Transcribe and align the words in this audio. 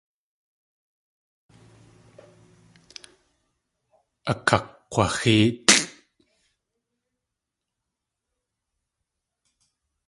Akakg̲waxéelʼ. 4.31 5.67